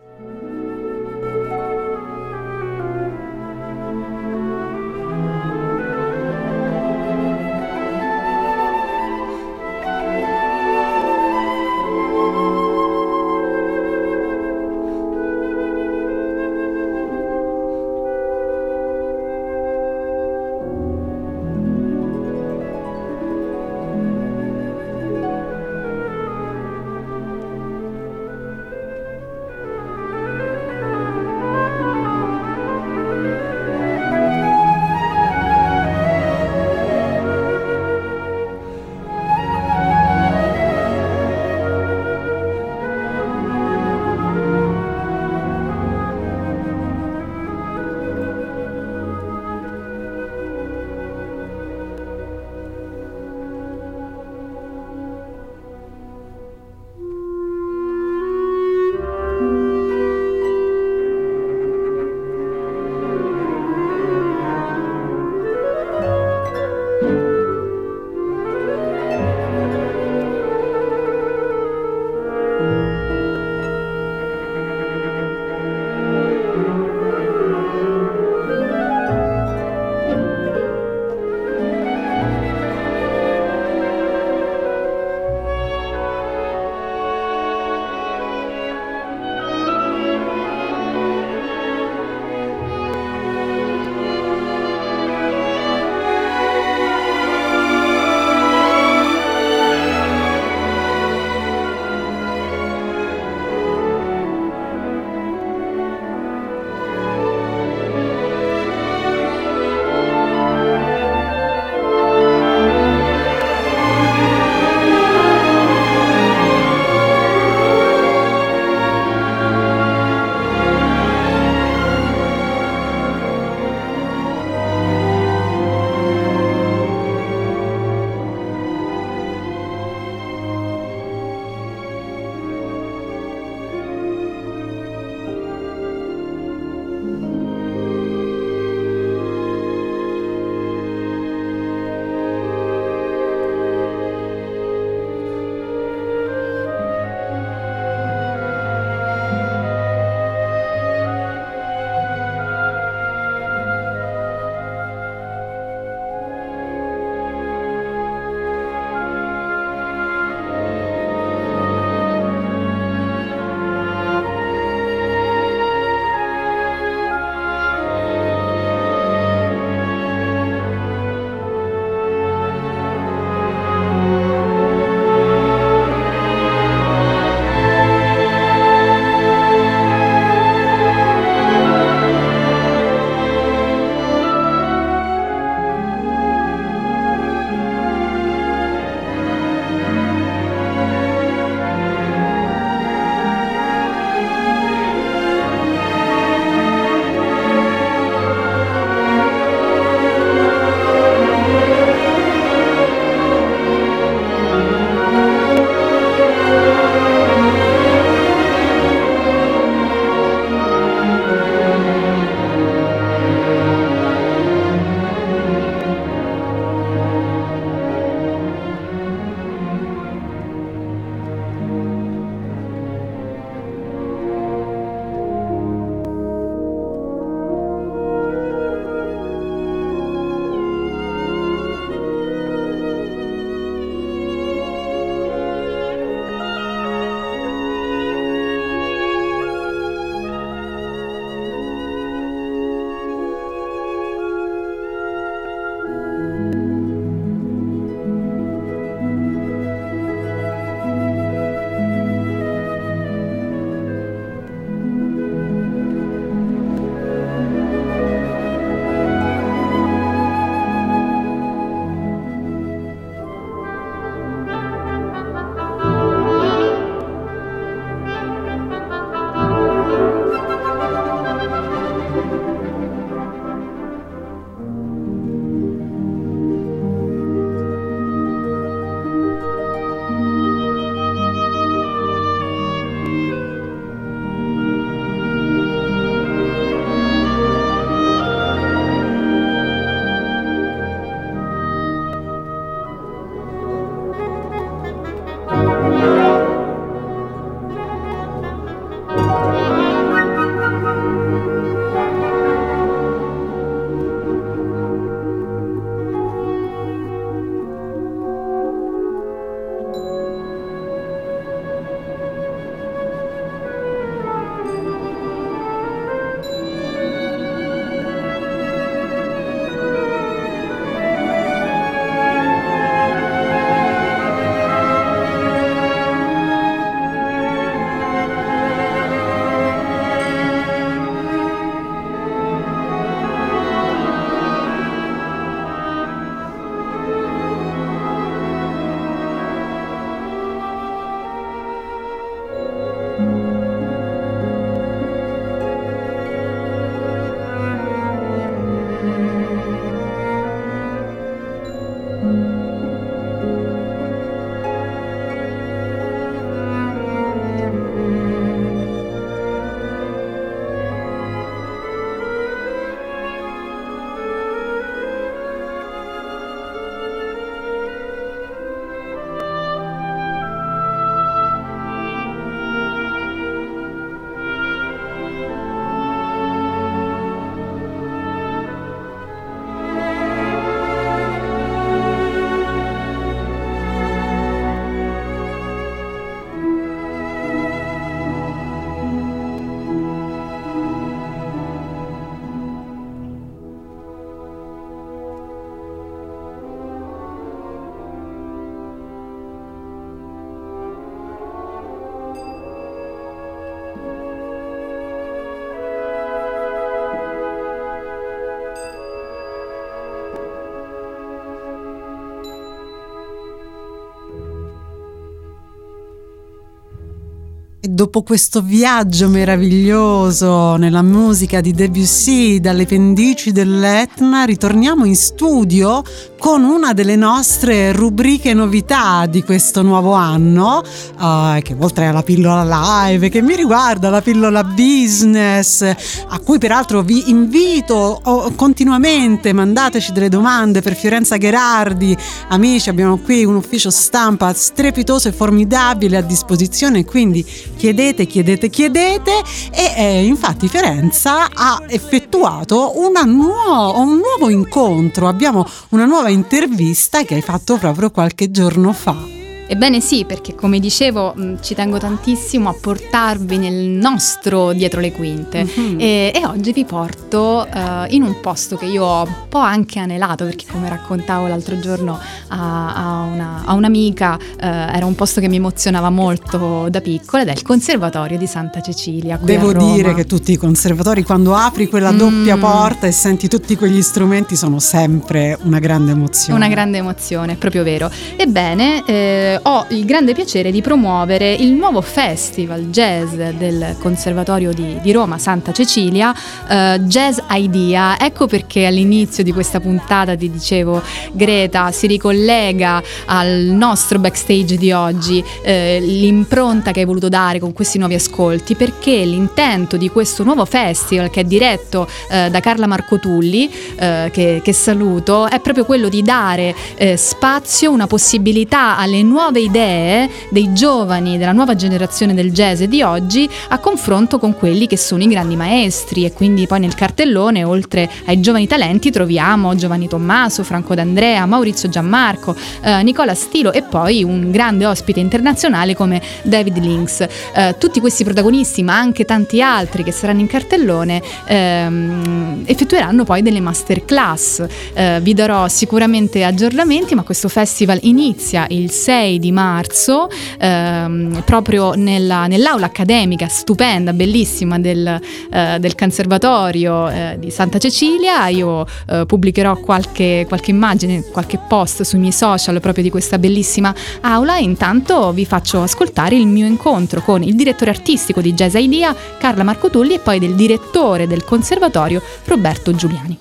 [418.00, 426.02] Dopo questo viaggio meraviglioso nella musica di Debussy dalle pendici dell'Etna, ritorniamo in studio
[426.40, 430.82] con una delle nostre rubriche novità di questo nuovo anno,
[431.18, 437.02] uh, che oltre alla pillola live, che mi riguarda la pillola business, a cui peraltro
[437.02, 442.16] vi invito oh, continuamente, mandateci delle domande per Fiorenza Gherardi,
[442.48, 447.44] amici, abbiamo qui un ufficio stampa strepitoso e formidabile a disposizione, quindi
[447.76, 449.32] chiedete, chiedete, chiedete.
[449.70, 457.34] E eh, infatti Fiorenza ha effettuato nuovo, un nuovo incontro, abbiamo una nuova intervista che
[457.34, 459.39] hai fatto proprio qualche giorno fa.
[459.72, 465.12] Ebbene sì, perché come dicevo mh, ci tengo tantissimo a portarvi nel nostro dietro le
[465.12, 466.00] quinte mm-hmm.
[466.00, 470.00] e, e, oggi vi porto uh, in un posto che io ho un po' anche
[470.00, 472.18] anelato perché come raccontavo l'altro giorno
[472.48, 477.42] a, a, una, a un'amica uh, era un posto che mi emozionava molto da piccola
[477.42, 479.38] ed è il Conservatorio di Santa Cecilia.
[479.40, 482.60] Devo dire che tutti i conservatori quando apri quella doppia mm.
[482.60, 486.58] porta e senti tutti quegli strumenti sono sempre una grande emozione.
[486.58, 488.10] Una grande emozione, proprio vero.
[488.34, 494.98] Ebbene, eh, ho il grande piacere di promuovere il nuovo festival jazz del Conservatorio di,
[495.00, 498.18] di Roma, Santa Cecilia, uh, Jazz Idea.
[498.18, 501.02] Ecco perché all'inizio di questa puntata ti dicevo,
[501.32, 507.72] Greta, si ricollega al nostro backstage di oggi, eh, l'impronta che hai voluto dare con
[507.72, 512.86] questi nuovi ascolti, perché l'intento di questo nuovo festival, che è diretto eh, da Carla
[512.86, 519.22] Marcotulli, eh, che, che, saluto, è proprio quello di dare eh, spazio, una possibilità alle
[519.22, 524.54] nuove nuove idee dei giovani della nuova generazione del jazz di oggi a confronto con
[524.54, 529.10] quelli che sono i grandi maestri e quindi poi nel cartellone oltre ai giovani talenti
[529.10, 535.18] troviamo Giovanni Tommaso, Franco D'Andrea, Maurizio Gianmarco, eh, Nicola Stilo e poi un grande ospite
[535.18, 537.26] internazionale come David Links.
[537.52, 543.42] Eh, tutti questi protagonisti ma anche tanti altri che saranno in cartellone ehm, effettueranno poi
[543.42, 544.64] delle masterclass.
[544.92, 550.28] Eh, vi darò sicuramente aggiornamenti ma questo festival inizia il 6 di marzo,
[550.58, 555.20] ehm, proprio nella, nell'aula accademica stupenda, bellissima del,
[555.50, 558.46] eh, del Conservatorio eh, di Santa Cecilia.
[558.46, 563.92] Io eh, pubblicherò qualche, qualche immagine, qualche post sui miei social proprio di questa bellissima
[564.20, 569.14] aula intanto vi faccio ascoltare il mio incontro con il direttore artistico di Jazz Idea,
[569.38, 573.38] Carla Marcotulli, e poi del direttore del conservatorio, Roberto Giuliani.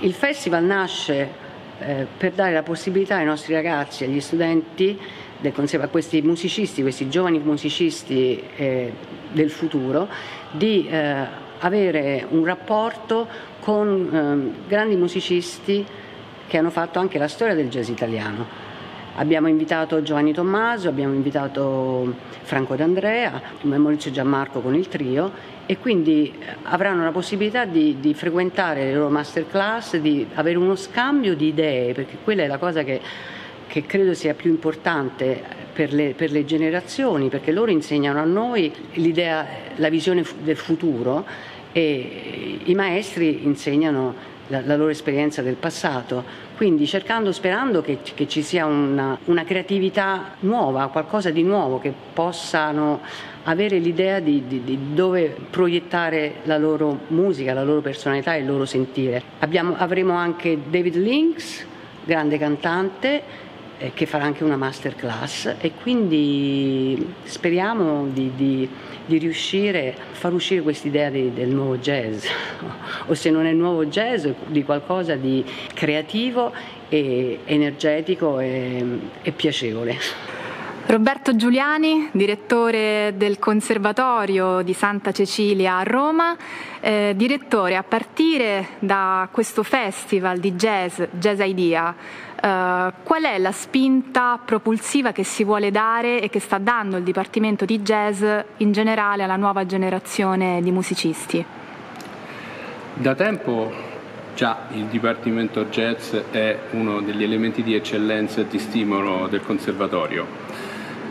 [0.00, 1.46] Il festival nasce
[1.80, 4.98] eh, per dare la possibilità ai nostri ragazzi, agli studenti
[5.40, 8.92] a questi musicisti, questi giovani musicisti eh,
[9.30, 10.08] del futuro,
[10.50, 11.26] di eh,
[11.60, 13.26] avere un rapporto
[13.60, 15.86] con ehm, grandi musicisti
[16.46, 18.66] che hanno fatto anche la storia del jazz italiano.
[19.16, 26.32] Abbiamo invitato Giovanni Tommaso, abbiamo invitato Franco D'Andrea, Maurizio Gianmarco con il trio e quindi
[26.32, 31.48] eh, avranno la possibilità di, di, frequentare le loro masterclass, di avere uno scambio di
[31.48, 32.98] idee, perché quella è la cosa che,
[33.66, 35.42] che credo sia più importante
[35.74, 39.46] per le, per le, generazioni, perché loro insegnano a noi l'idea,
[39.76, 41.26] la visione del futuro
[41.72, 44.14] e i maestri insegnano
[44.48, 46.24] la, la loro esperienza del passato.
[46.56, 51.92] Quindi cercando, sperando che, che ci sia una, una creatività nuova, qualcosa di nuovo che
[52.12, 53.00] possano
[53.44, 58.46] avere l'idea di, di, di, dove proiettare la loro musica, la loro personalità e il
[58.46, 59.22] loro sentire.
[59.38, 61.64] Abbiamo, avremo anche David Links,
[62.04, 63.46] grande cantante,
[63.94, 68.68] che farà anche una masterclass e quindi speriamo di, di,
[69.06, 72.26] di riuscire a far uscire quest'idea del nuovo jazz,
[73.06, 76.52] o se non è nuovo jazz, di qualcosa di creativo
[76.88, 78.84] e energetico e,
[79.22, 80.36] e piacevole.
[80.88, 86.34] Roberto Giuliani, direttore del Conservatorio di Santa Cecilia a Roma,
[86.80, 91.94] eh, direttore a partire da questo festival di jazz, Jazz Idea,
[92.40, 97.02] eh, qual è la spinta propulsiva che si vuole dare e che sta dando il
[97.02, 98.24] Dipartimento di Jazz
[98.58, 101.44] in generale alla nuova generazione di musicisti?
[102.94, 103.72] Da tempo
[104.34, 110.58] già il Dipartimento Jazz è uno degli elementi di eccellenza e di stimolo del Conservatorio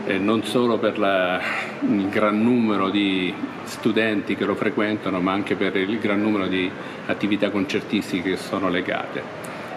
[0.08, 1.38] eh, non solo per la,
[1.80, 3.32] il gran numero di
[3.64, 6.70] studenti che lo frequentano, ma anche per il gran numero di
[7.06, 9.22] attività concertistiche che sono legate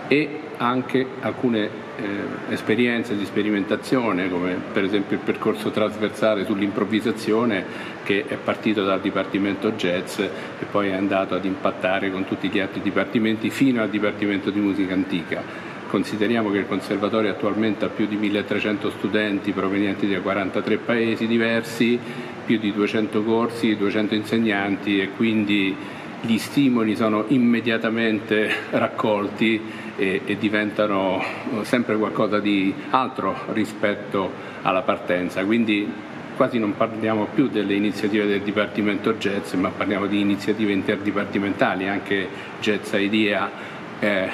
[0.07, 7.65] e anche alcune eh, esperienze di sperimentazione, come per esempio il percorso trasversale sull'improvvisazione
[8.03, 10.29] che è partito dal Dipartimento Jazz e
[10.69, 14.93] poi è andato ad impattare con tutti gli altri dipartimenti fino al Dipartimento di Musica
[14.93, 15.41] Antica.
[15.87, 21.99] Consideriamo che il conservatorio attualmente ha più di 1300 studenti provenienti da 43 paesi diversi,
[22.45, 25.75] più di 200 corsi, 200 insegnanti e quindi
[26.21, 29.59] gli stimoli sono immediatamente raccolti
[30.01, 31.23] e, e, diventano
[31.61, 34.31] sempre qualcosa di altro rispetto
[34.63, 35.45] alla partenza.
[35.45, 35.87] Quindi
[36.35, 42.27] quasi non parliamo più delle iniziative del Dipartimento Jazz, ma parliamo di iniziative interdipartimentali, anche
[42.59, 43.51] Jazz Idea
[43.99, 44.29] eh,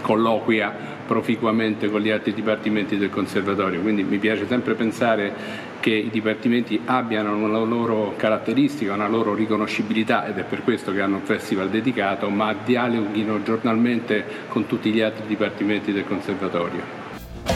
[0.00, 0.74] colloquia
[1.06, 6.80] proficuamente con gli altri dipartimenti del Conservatorio, quindi mi piace sempre pensare che i dipartimenti
[6.84, 11.70] abbiano una loro caratteristica, una loro riconoscibilità ed è per questo che hanno un festival
[11.70, 17.00] dedicato, ma dialoghino giornalmente con tutti gli altri dipartimenti del Conservatorio.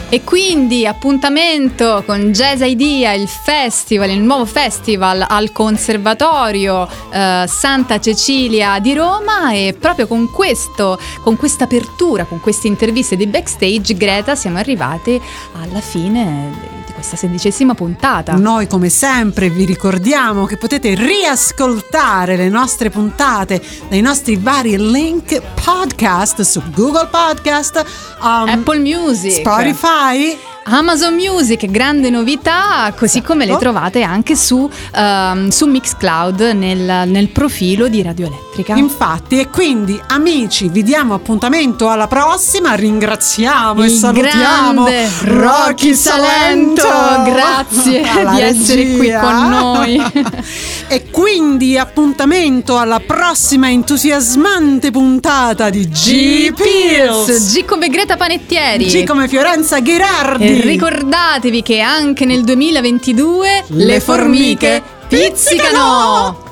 [0.09, 7.99] E quindi appuntamento con Jazz Idea, il festival, il nuovo festival al Conservatorio eh, Santa
[7.99, 13.95] Cecilia di Roma e proprio con questo, con questa apertura, con queste interviste di backstage,
[13.95, 15.19] Greta, siamo arrivati
[15.53, 18.33] alla fine questa sedicesima puntata.
[18.33, 25.39] Noi come sempre vi ricordiamo che potete riascoltare le nostre puntate dai nostri vari link
[25.63, 27.85] podcast su Google Podcast,
[28.19, 30.35] um, Apple Music, Spotify
[30.69, 37.29] Amazon Music, grande novità, così come le trovate anche su, um, su Mixcloud nel, nel,
[37.29, 38.75] profilo di Radio Elettrica.
[38.75, 42.75] Infatti, e quindi amici, vi diamo appuntamento alla prossima.
[42.75, 44.87] Ringraziamo Il e salutiamo
[45.21, 46.83] Rocky Salento.
[47.23, 48.01] Grazie
[48.35, 50.01] di essere qui con noi.
[50.89, 57.53] e quindi appuntamento alla prossima entusiasmante puntata di G Pills.
[57.53, 58.85] G come Greta Panettieri.
[58.85, 60.55] G come Fiorenza Gherardi.
[60.61, 66.46] Ricordatevi che anche nel 2022 le, le formiche pizzicano!